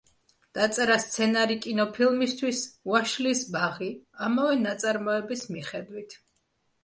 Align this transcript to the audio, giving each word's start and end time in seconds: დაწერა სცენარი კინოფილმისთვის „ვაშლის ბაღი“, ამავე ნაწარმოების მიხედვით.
დაწერა 0.57 0.93
სცენარი 1.01 1.57
კინოფილმისთვის 1.65 2.61
„ვაშლის 2.91 3.43
ბაღი“, 3.57 3.89
ამავე 4.29 4.55
ნაწარმოების 4.65 5.45
მიხედვით. 5.57 6.17